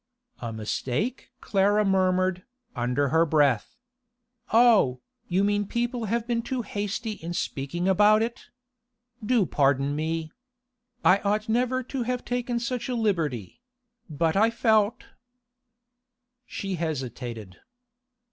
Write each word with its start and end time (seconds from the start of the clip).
'A 0.41 0.51
mistake?' 0.51 1.29
Clara 1.41 1.85
murmured, 1.85 2.41
under 2.75 3.09
her 3.09 3.23
breath. 3.23 3.75
'Oh, 4.51 4.99
you 5.27 5.43
mean 5.43 5.67
people 5.67 6.05
have 6.05 6.25
been 6.25 6.41
too 6.41 6.63
hasty 6.63 7.11
in 7.11 7.33
speaking 7.35 7.87
about 7.87 8.23
it. 8.23 8.47
Do 9.23 9.45
pardon 9.45 9.95
me. 9.95 10.31
I 11.05 11.19
ought 11.19 11.47
never 11.47 11.83
to 11.83 12.01
have 12.01 12.25
taken 12.25 12.57
such 12.57 12.89
a 12.89 12.95
liberty—but 12.95 14.35
I 14.35 14.49
felt—' 14.49 15.03
She 16.47 16.73
hesitated. 16.77 17.57